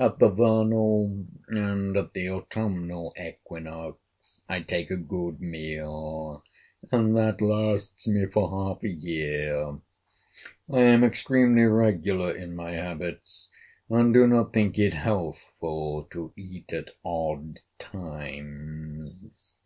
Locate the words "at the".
0.00-0.30, 1.94-2.30